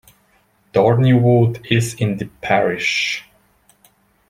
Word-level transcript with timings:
Dorneywood 0.73 1.63
is 1.69 1.93
in 1.93 2.17
the 2.17 2.25
parish. 2.41 3.23